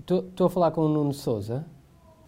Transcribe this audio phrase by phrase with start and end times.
[0.00, 1.64] Estou a falar com o Nuno Souza.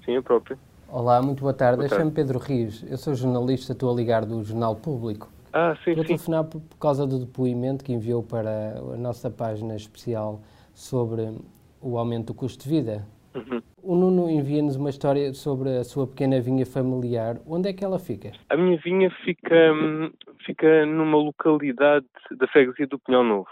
[0.05, 0.59] Sim, eu próprio.
[0.89, 1.89] Olá, muito boa tarde.
[1.89, 2.85] Chamo-me Pedro Rios.
[2.91, 5.31] Eu sou jornalista, estou a ligar do Jornal Público.
[5.55, 6.09] Ah, sim, Estou a sim.
[6.09, 10.41] telefonar por, por causa do depoimento que enviou para a nossa página especial
[10.75, 11.35] sobre
[11.81, 13.07] o aumento do custo de vida.
[13.35, 13.63] Uhum.
[13.83, 17.39] O Nuno envia-nos uma história sobre a sua pequena vinha familiar.
[17.47, 18.33] Onde é que ela fica?
[18.51, 20.13] A minha vinha fica, hum,
[20.45, 23.49] fica numa localidade da freguesia do Pinhal Novo.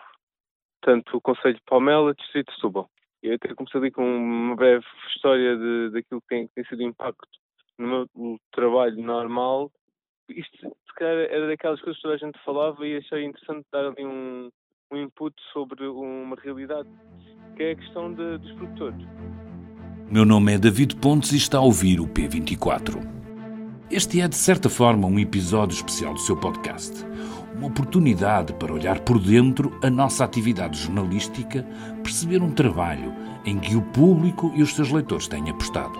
[0.83, 2.89] Portanto, o Conselho de Palmela, Distrito de Setúbal.
[3.23, 4.85] Eu até comecei ali com uma breve
[5.15, 7.29] história de, daquilo que tem, que tem sido o impacto
[7.79, 9.71] no meu trabalho normal.
[10.29, 13.87] Isto, se calhar, era daquelas coisas que toda a gente falava e achei interessante dar
[13.87, 14.49] ali um,
[14.91, 16.89] um input sobre uma realidade,
[17.57, 19.07] que é a questão de, dos produtores.
[20.11, 23.01] Meu nome é David Pontes e está a ouvir o P24.
[23.91, 27.10] Este é, de certa forma, um episódio especial do seu podcast.
[27.61, 31.63] Uma oportunidade para olhar por dentro a nossa atividade jornalística,
[32.03, 33.13] perceber um trabalho
[33.45, 35.93] em que o público e os seus leitores têm apostado.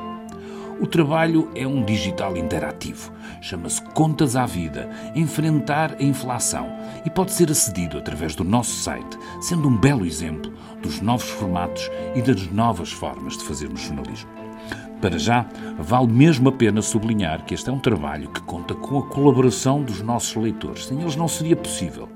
[0.81, 3.13] O trabalho é um digital interativo,
[3.43, 6.67] chama-se Contas à Vida, enfrentar a inflação
[7.05, 10.51] e pode ser acedido através do nosso site, sendo um belo exemplo
[10.83, 14.40] dos novos formatos e das novas formas de fazermos jornalismo.
[15.01, 15.47] Para já,
[15.79, 19.83] vale mesmo a pena sublinhar que este é um trabalho que conta com a colaboração
[19.83, 20.87] dos nossos leitores.
[20.87, 22.07] Sem eles não seria possível.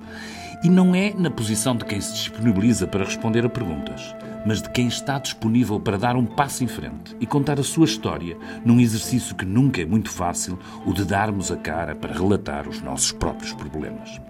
[0.63, 4.15] E não é na posição de quem se disponibiliza para responder a perguntas,
[4.47, 7.87] mas de quem está disponível para dar um passo em frente e contar a sua
[7.87, 12.69] história num exercício que nunca é muito fácil, o de darmos a cara para relatar
[12.69, 14.21] os nossos próprios problemas.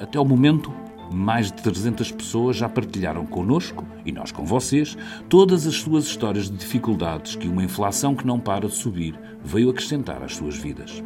[0.00, 0.72] Até o momento,
[1.12, 4.96] mais de 300 pessoas já partilharam connosco, e nós com vocês,
[5.28, 9.70] todas as suas histórias de dificuldades que uma inflação que não para de subir veio
[9.70, 11.02] acrescentar às suas vidas.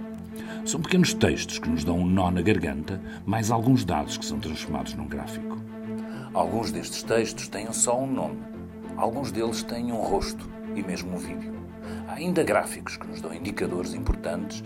[0.65, 4.41] São pequenos textos que nos dão um nó na garganta, mais alguns dados que são
[4.41, 5.59] transformados num gráfico.
[6.35, 8.39] Alguns destes textos têm só um nome,
[8.97, 11.66] alguns deles têm um rosto e mesmo um vídeo.
[12.09, 14.63] Há ainda gráficos que nos dão indicadores importantes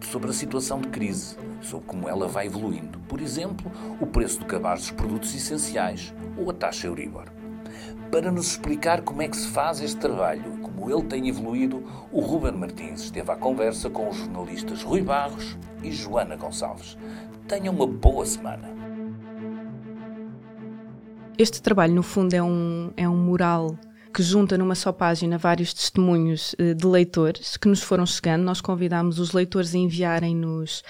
[0.00, 2.98] sobre a situação de crise, sobre como ela vai evoluindo.
[3.08, 3.70] Por exemplo,
[4.00, 7.26] o preço do cabaz dos produtos essenciais ou a taxa Euribor.
[8.10, 12.20] Para nos explicar como é que se faz este trabalho como ele tem evoluído, o
[12.20, 16.96] Ruben Martins esteve à conversa com os jornalistas Rui Barros e Joana Gonçalves.
[17.46, 18.68] Tenham uma boa semana.
[21.38, 23.76] Este trabalho, no fundo, é um, é um mural
[24.12, 28.42] que junta numa só página vários testemunhos eh, de leitores que nos foram chegando.
[28.42, 30.82] Nós convidámos os leitores a enviarem-nos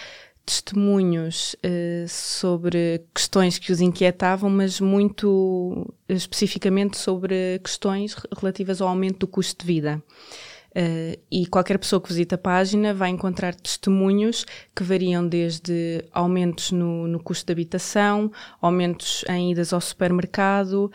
[0.44, 9.20] testemunhos eh, sobre questões que os inquietavam, mas muito especificamente sobre questões relativas ao aumento
[9.20, 10.02] do custo de vida.
[10.70, 16.70] Uh, e qualquer pessoa que visita a página vai encontrar testemunhos que variam desde aumentos
[16.70, 20.88] no, no custo de habitação, aumentos em idas ao supermercado,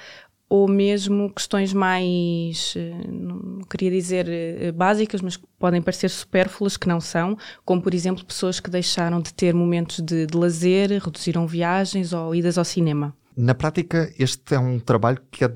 [0.55, 2.75] ou mesmo questões mais,
[3.09, 4.27] não queria dizer
[4.73, 9.33] básicas, mas podem parecer supérfluas, que não são, como por exemplo pessoas que deixaram de
[9.33, 13.13] ter momentos de, de lazer, reduziram viagens ou idas ao cinema.
[13.35, 15.51] Na prática, este é um trabalho que é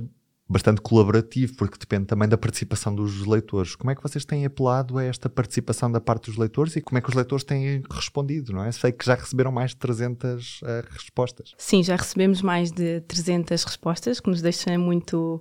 [0.50, 3.76] bastante colaborativo, porque depende também da participação dos leitores.
[3.76, 6.98] Como é que vocês têm apelado a esta participação da parte dos leitores e como
[6.98, 8.72] é que os leitores têm respondido, não é?
[8.72, 11.54] Sei que já receberam mais de 300 uh, respostas.
[11.56, 15.40] Sim, já recebemos mais de 300 respostas, que nos deixa muito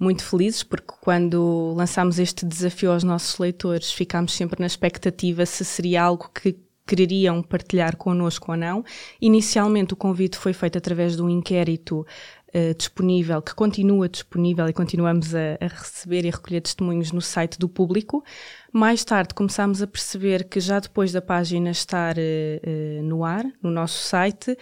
[0.00, 5.64] muito felizes porque quando lançámos este desafio aos nossos leitores ficámos sempre na expectativa se
[5.64, 6.56] seria algo que
[6.88, 8.82] quereriam partilhar connosco ou não.
[9.20, 12.06] Inicialmente o convite foi feito através de um inquérito
[12.48, 17.20] Uh, disponível, que continua disponível e continuamos a, a, receber e a recolher testemunhos no
[17.20, 18.24] site do público.
[18.72, 23.70] Mais tarde começámos a perceber que já depois da página estar uh, no ar, no
[23.70, 24.56] nosso site,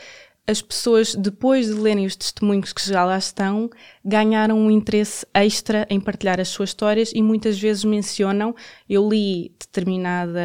[0.49, 3.69] as pessoas, depois de lerem os testemunhos que já lá estão,
[4.05, 8.55] ganharam um interesse extra em partilhar as suas histórias e muitas vezes mencionam:
[8.89, 10.41] eu li determinada,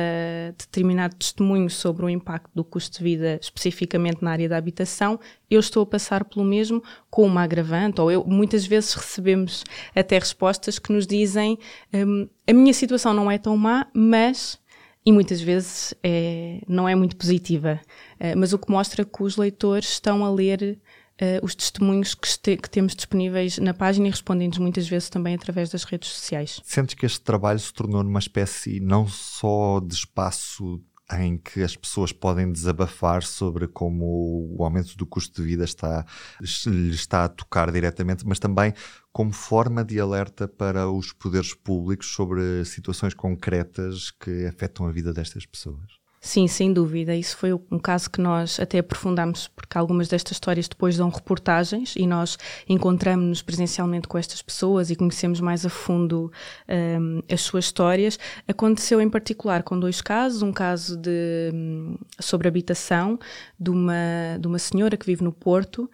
[0.57, 5.19] determinado testemunho sobre o impacto do custo de vida, especificamente na área da habitação,
[5.49, 9.63] eu estou a passar pelo mesmo com uma agravante, ou eu, muitas vezes recebemos
[9.95, 11.59] até respostas que nos dizem:
[11.93, 14.60] um, a minha situação não é tão má, mas
[15.05, 17.79] e muitas vezes é, não é muito positiva,
[18.19, 20.79] uh, mas o que mostra que os leitores estão a ler
[21.21, 25.35] uh, os testemunhos que, este, que, temos disponíveis na página e respondem-nos muitas vezes também
[25.35, 26.61] através das redes sociais.
[26.63, 30.81] Sentes que este trabalho se tornou numa espécie não só de espaço
[31.19, 36.05] em que as pessoas podem desabafar sobre como o aumento do custo de vida está,
[36.41, 38.73] está a tocar diretamente, mas também
[39.11, 45.13] como forma de alerta para os poderes públicos sobre situações concretas que afetam a vida
[45.13, 46.00] destas pessoas.
[46.23, 47.15] Sim, sem dúvida.
[47.15, 51.95] Isso foi um caso que nós até aprofundámos, porque algumas destas histórias depois dão reportagens
[51.95, 52.37] e nós
[52.69, 56.31] encontramos-nos presencialmente com estas pessoas e conhecemos mais a fundo
[56.69, 58.19] um, as suas histórias.
[58.47, 63.19] Aconteceu em particular com dois casos: um caso de, um, sobre habitação
[63.59, 65.89] de uma, de uma senhora que vive no Porto, uh,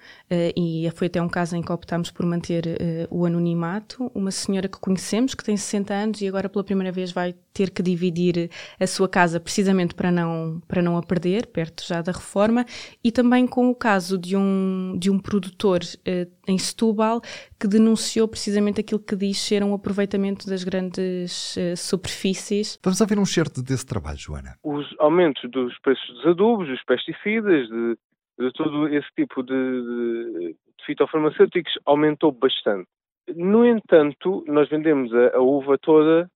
[0.58, 4.12] e foi até um caso em que optámos por manter uh, o anonimato.
[4.14, 7.72] Uma senhora que conhecemos, que tem 60 anos e agora pela primeira vez vai ter
[7.72, 12.12] que dividir a sua casa precisamente para não, para não a perder, perto já da
[12.12, 12.64] reforma,
[13.04, 17.20] e também com o caso de um, de um produtor eh, em Setúbal
[17.60, 22.80] que denunciou precisamente aquilo que diz ser um aproveitamento das grandes eh, superfícies.
[22.84, 24.56] Vamos ouvir um certo desse trabalho, Joana.
[24.64, 27.98] Os aumentos dos preços dos adubos, dos pesticidas, de,
[28.40, 32.88] de todo esse tipo de, de, de fitofarmacêuticos aumentou bastante.
[33.36, 36.30] No entanto, nós vendemos a, a uva toda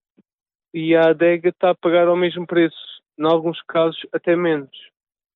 [0.74, 2.76] e a adega está a pagar ao mesmo preço,
[3.18, 4.70] em alguns casos até menos.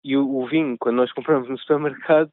[0.04, 2.32] E o, o vinho, quando nós compramos no supermercado,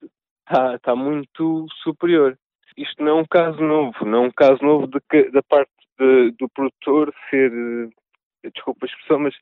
[0.74, 2.38] está, muito superior.
[2.76, 6.32] Isto não é um caso novo, não é um caso novo de, da parte de,
[6.32, 9.34] do produtor ser, eh, desculpa a expressão, mas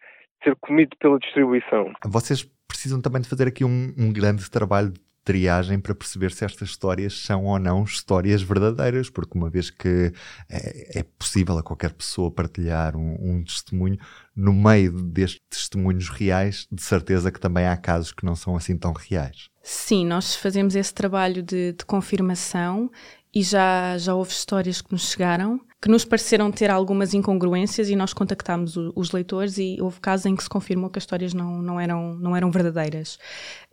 [0.42, 1.92] ser comido pela distribuição.
[2.06, 6.44] Vocês precisam também de fazer aqui um, um grande trabalho de triagem para perceber se
[6.44, 10.12] estas histórias são ou não histórias verdadeiras, porque uma vez que
[10.48, 13.98] é, é possível a qualquer pessoa partilhar um, um, testemunho,
[14.34, 18.76] no meio destes testemunhos reais, de certeza que também há casos que não são assim
[18.76, 19.48] tão reais.
[19.62, 22.90] Sim, nós fazemos esse trabalho de, de confirmação
[23.34, 27.96] e já, já houve histórias que nos chegaram que nos pareceram ter algumas incongruências e
[27.96, 31.32] nós contactámos o, os leitores e houve casos em que se confirmou que as histórias
[31.32, 33.18] não, não, eram, não eram verdadeiras.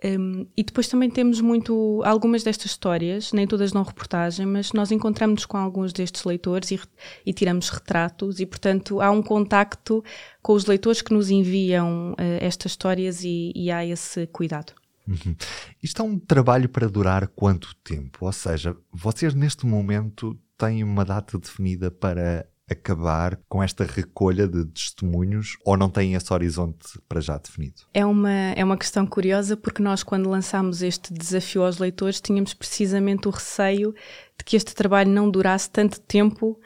[0.04, 4.89] Um, e depois também temos muito, algumas destas histórias, nem todas não reportagem, mas nós
[4.89, 6.80] encontramos-nos com alguns destes leitores e,
[7.25, 10.01] e, tiramos retratos e, portanto, há um contacto
[10.42, 14.71] com os leitores que nos enviam uh, estas histórias e, e há esse cuidado.
[15.07, 15.36] Uhum.
[15.81, 18.25] Isto é um trabalho para durar quanto tempo?
[18.25, 24.65] Ou seja, vocês neste momento têm uma data definida para acabar com esta recolha de
[24.65, 27.83] testemunhos ou não têm esse horizonte para já definido?
[27.94, 32.53] É uma, é uma questão curiosa porque nós, quando lançámos este desafio aos leitores, tínhamos
[32.53, 33.95] precisamente o receio
[34.38, 36.60] de que este trabalho não durasse tanto tempo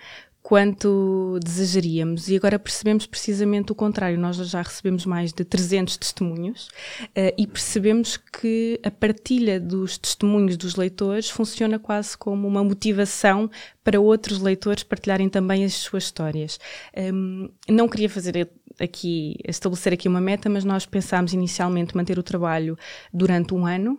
[0.51, 2.27] quanto desejaríamos.
[2.27, 4.19] E agora percebemos precisamente o contrário.
[4.19, 10.57] Nós já recebemos mais de 300 testemunhos uh, e percebemos que a partilha dos testemunhos
[10.57, 13.49] dos leitores funciona quase como uma motivação
[13.81, 16.59] para outros leitores partilharem também as suas histórias.
[16.97, 22.23] Um, não queria fazer aqui, estabelecer aqui uma meta, mas nós pensámos inicialmente manter o
[22.23, 22.77] trabalho
[23.13, 23.97] durante um ano.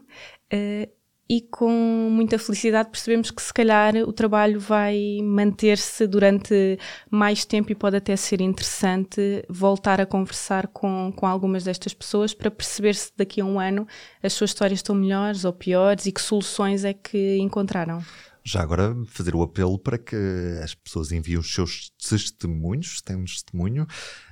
[0.52, 1.70] Uh, e com
[2.10, 6.78] muita felicidade percebemos que se calhar o trabalho vai manter-se durante
[7.10, 12.34] mais tempo e pode até ser interessante voltar a conversar com, com algumas destas pessoas
[12.34, 13.86] para perceber se daqui a um ano
[14.22, 18.02] as suas histórias estão melhores ou piores e que soluções é que encontraram.
[18.44, 20.16] Já agora fazer o apelo para que
[20.62, 23.86] as pessoas enviem os seus testemunhos, se têm um testemunho.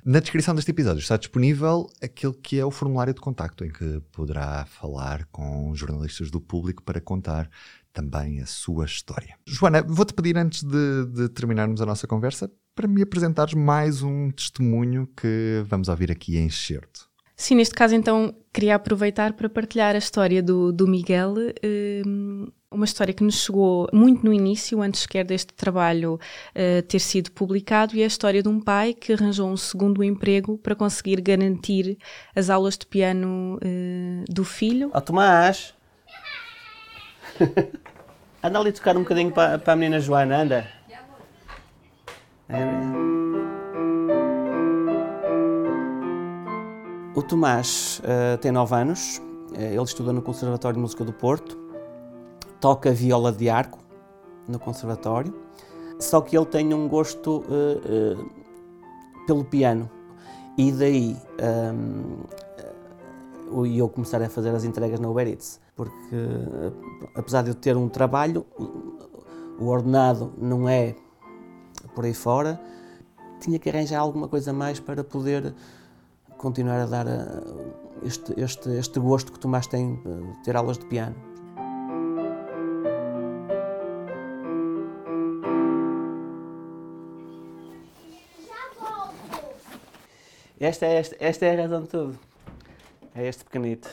[0.05, 4.01] Na descrição deste episódio está disponível aquele que é o formulário de contacto, em que
[4.11, 7.49] poderá falar com jornalistas do público para contar
[7.93, 9.37] também a sua história.
[9.47, 14.31] Joana, vou-te pedir antes de, de, terminarmos a nossa conversa para me apresentares mais um
[14.31, 17.09] testemunho que vamos ouvir aqui em excerto.
[17.37, 21.35] Sim, neste caso então queria aproveitar para partilhar a história do, do Miguel.
[22.05, 27.01] Um uma história que nos chegou muito no início, antes sequer deste trabalho uh, ter
[27.01, 30.77] sido publicado, e é a história de um pai que arranjou um segundo emprego para
[30.77, 31.99] conseguir garantir
[32.35, 34.91] as aulas de piano uh, do filho.
[34.95, 35.75] Ó oh, Tomás!
[38.41, 40.69] anda ali tocar um bocadinho para, para a menina Joana, anda.
[47.17, 49.21] O Tomás uh, tem 9 anos,
[49.57, 51.70] ele estuda no Conservatório de Música do Porto
[52.61, 53.79] toca viola de arco
[54.47, 55.35] no conservatório,
[55.99, 58.31] só que ele tem um gosto uh, uh,
[59.27, 59.91] pelo piano.
[60.57, 61.17] E daí
[61.75, 66.17] um, uh, eu começar a fazer as entregas na Uber Eats, porque
[67.15, 68.45] apesar de eu ter um trabalho,
[69.59, 70.95] o ordenado não é
[71.95, 72.61] por aí fora,
[73.41, 75.55] tinha que arranjar alguma coisa mais para poder
[76.37, 77.07] continuar a dar
[78.03, 79.39] este, este, este gosto que
[79.69, 81.30] tem de ter aulas de piano.
[90.61, 92.19] Esta é, esta, esta é a razão de tudo.
[93.15, 93.89] É este pequenito.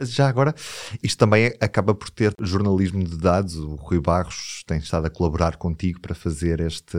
[0.00, 0.54] Já agora,
[1.02, 3.56] isto também acaba por ter jornalismo de dados.
[3.56, 6.96] O Rui Barros tem estado a colaborar contigo para fazer este,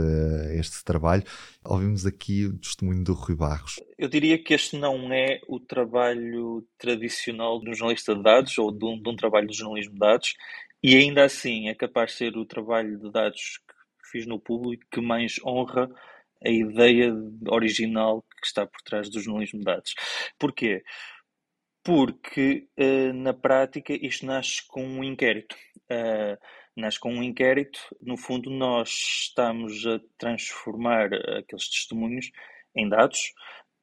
[0.59, 1.23] este trabalho.
[1.63, 3.79] Ouvimos aqui o testemunho do Rui Barros.
[3.97, 8.69] Eu diria que este não é o trabalho tradicional de um jornalista de dados ou
[8.69, 10.33] de um, de um trabalho de jornalismo de dados,
[10.83, 14.83] e ainda assim é capaz de ser o trabalho de dados que fiz no público
[14.91, 15.89] que mais honra
[16.43, 17.13] a ideia
[17.49, 19.93] original que está por trás do jornalismo de dados.
[20.38, 20.84] Porquê?
[21.84, 25.55] porque uh, na prática isto nasce com um inquérito.
[25.91, 26.38] Uh,
[26.77, 32.29] nasce com um inquérito, no fundo, nós estamos a transformar aqueles testemunhos
[32.75, 33.19] em dados.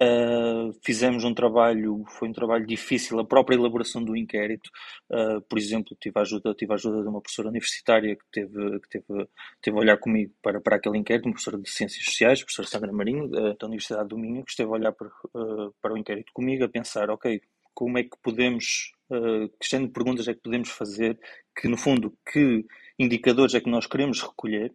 [0.03, 4.69] Uh, fizemos um trabalho, foi um trabalho difícil, a própria elaboração do inquérito.
[5.11, 8.81] Uh, por exemplo, tive a ajuda, tive a ajuda de uma professora universitária que teve,
[8.81, 9.29] que teve,
[9.62, 12.93] teve a olhar comigo para, para aquele inquérito, uma professora de Ciências Sociais, professora Sandra
[12.93, 15.09] Marinho, uh, da Universidade do Minho, que esteve a olhar para,
[15.81, 17.41] para o inquérito comigo, a pensar, ok,
[17.73, 21.19] como é que podemos, uh, que género de perguntas é que podemos fazer,
[21.59, 22.67] que no fundo, que
[22.99, 24.75] indicadores é que nós queremos recolher.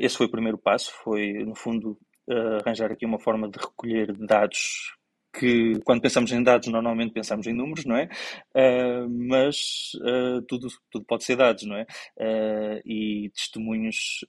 [0.00, 4.12] Esse foi o primeiro passo, foi no fundo uh, arranjar aqui uma forma de recolher
[4.12, 4.94] dados
[5.34, 8.08] que quando pensamos em dados normalmente pensamos em números, não é?
[8.54, 11.82] Uh, mas uh, tudo, tudo pode ser dados, não é?
[12.16, 14.24] Uh, e testemunhos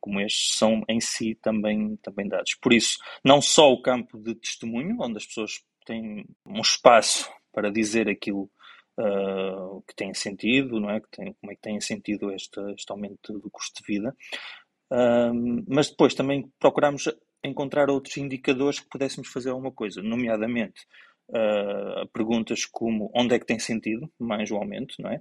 [0.00, 2.54] como estes são em si também, também dados.
[2.60, 7.70] Por isso, não só o campo de testemunho, onde as pessoas tem um espaço para
[7.70, 8.50] dizer aquilo
[9.88, 11.00] que tem sentido, não é?
[11.00, 14.14] Que tem, como é que tem sentido este, este aumento do custo de vida.
[15.68, 17.08] Mas depois também procuramos
[17.42, 20.86] encontrar outros indicadores que pudéssemos fazer alguma coisa, nomeadamente
[21.28, 25.20] uh, perguntas como onde é que tem sentido mais o aumento, não é?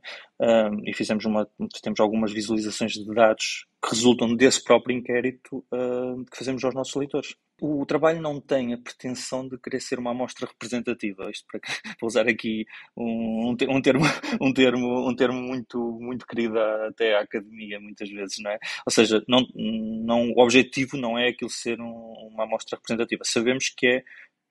[0.85, 1.47] E fizemos uma,
[1.81, 6.95] temos algumas visualizações de dados que resultam desse próprio inquérito uh, que fazemos aos nossos
[6.95, 7.35] leitores.
[7.65, 11.61] O trabalho não tem a pretensão de querer ser uma amostra representativa, isto para,
[12.03, 14.03] usar aqui um, um, termo,
[14.41, 18.59] um, termo, um termo muito, muito querido até à academia, muitas vezes, não é?
[18.85, 23.23] Ou seja, não, não, o objetivo não é aquilo ser um, uma amostra representativa.
[23.23, 24.03] Sabemos que é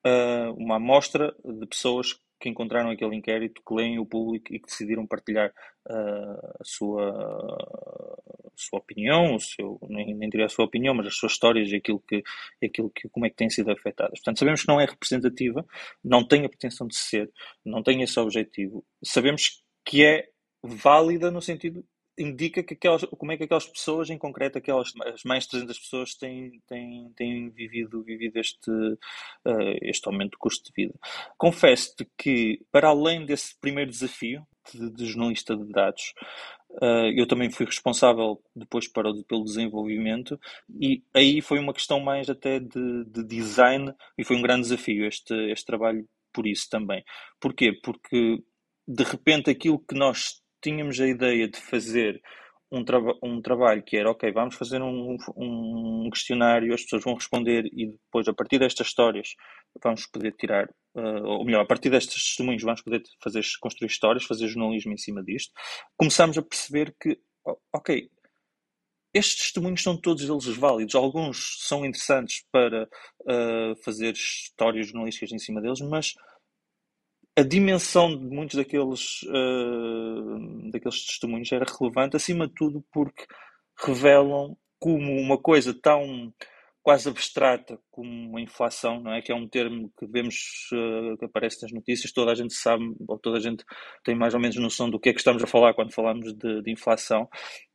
[0.06, 4.66] uh, uma amostra de pessoas que encontraram aquele inquérito, que leem o público e que
[4.66, 5.50] decidiram partilhar
[5.88, 11.06] uh, a, sua, a sua opinião, o seu, nem, nem diria a sua opinião, mas
[11.06, 12.20] as suas histórias e aquilo que,
[12.62, 14.18] aquilo que, como é que têm sido afetadas.
[14.18, 15.64] Portanto, sabemos que não é representativa,
[16.02, 17.30] não tem a pretensão de ser,
[17.64, 18.84] não tem esse objetivo.
[19.04, 20.28] Sabemos que é
[20.64, 21.84] válida no sentido
[22.22, 25.78] indica que aquelas, como é que aquelas pessoas, em concreto, aquelas as mais de 300
[25.78, 30.94] pessoas têm, têm, têm vivido, vivido este, uh, este aumento do custo de vida.
[31.36, 36.14] Confesso-te que, para além desse primeiro desafio de, de jornalista de dados,
[36.70, 40.38] uh, eu também fui responsável depois para pelo desenvolvimento
[40.80, 45.06] e aí foi uma questão mais até de, de design e foi um grande desafio
[45.06, 47.04] este, este trabalho por isso também.
[47.40, 47.72] Porquê?
[47.72, 48.42] Porque
[48.86, 52.20] de repente aquilo que nós tínhamos a ideia de fazer
[52.72, 52.82] um,
[53.22, 57.88] um trabalho que era, ok, vamos fazer um, um questionário, as pessoas vão responder e
[57.88, 59.34] depois, a partir destas histórias,
[59.82, 64.24] vamos poder tirar, uh, ou melhor, a partir destes testemunhos, vamos poder fazer, construir histórias,
[64.24, 65.52] fazer jornalismo em cima disto.
[65.98, 67.18] Começamos a perceber que,
[67.74, 68.08] ok,
[69.14, 70.94] estes testemunhos são todos eles válidos.
[70.94, 76.14] Alguns são interessantes para uh, fazer histórias jornalísticas em cima deles, mas
[77.36, 83.24] a dimensão de muitos daqueles, uh, daqueles testemunhos era relevante, acima de tudo porque
[83.78, 86.32] revelam como uma coisa tão
[86.82, 89.22] quase abstrata como a inflação, não é?
[89.22, 92.84] Que é um termo que vemos uh, que aparece nas notícias, toda a gente sabe,
[93.06, 93.64] ou toda a gente
[94.04, 96.60] tem mais ou menos noção do que é que estamos a falar quando falamos de,
[96.62, 97.28] de inflação,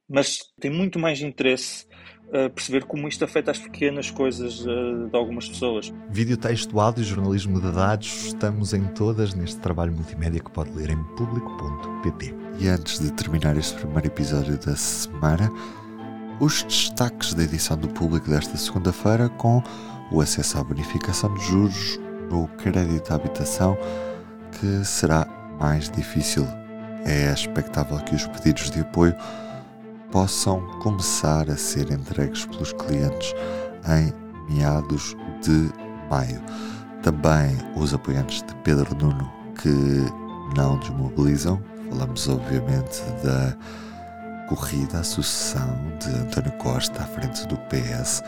[0.09, 1.85] mas tem muito mais interesse
[2.27, 5.93] uh, perceber como isto afeta as pequenas coisas uh, de algumas pessoas.
[6.09, 10.89] Vídeo, texto, áudio, jornalismo de dados, estamos em todas neste trabalho multimédia que pode ler
[10.89, 12.33] em público.pt.
[12.59, 15.51] E antes de terminar este primeiro episódio da semana,
[16.39, 19.61] os destaques da edição do público desta segunda-feira com
[20.11, 21.99] o acesso à bonificação de juros
[22.29, 23.77] no crédito à habitação,
[24.59, 25.27] que será
[25.59, 26.47] mais difícil.
[27.05, 29.15] É expectável que os pedidos de apoio
[30.11, 33.33] possam começar a ser entregues pelos clientes
[33.87, 34.13] em
[34.53, 35.71] meados de
[36.09, 36.41] maio.
[37.01, 40.05] Também os apoiantes de Pedro Nuno que
[40.55, 41.61] não desmobilizam.
[41.89, 43.55] Falamos, obviamente, da
[44.47, 48.23] corrida, a sucessão de António Costa à frente do PS.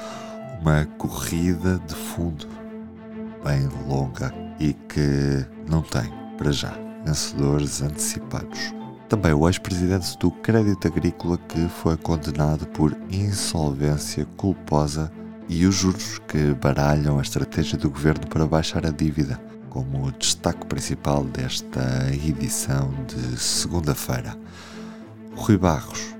[0.62, 2.48] Uma corrida de fundo
[3.44, 6.74] bem longa e que não tem, para já,
[7.06, 8.79] vencedores antecipados.
[9.10, 15.12] Também o ex-presidente do Crédito Agrícola que foi condenado por insolvência culposa
[15.48, 19.42] e os juros que baralham a estratégia do governo para baixar a dívida.
[19.70, 24.36] como destaque principal desta edição de segunda-feira.
[25.36, 26.16] Rui Barros,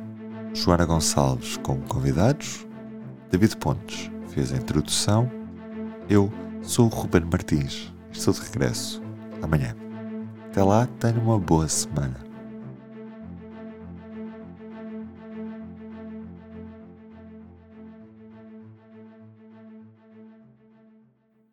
[0.54, 2.68] Joana Gonçalves como convidados,
[3.32, 5.30] David Pontes fez a introdução,
[6.08, 6.32] eu
[6.62, 9.02] sou o Ruben Martins, estou de regresso
[9.42, 9.76] amanhã.
[10.52, 12.29] Até lá, tenha uma boa semana.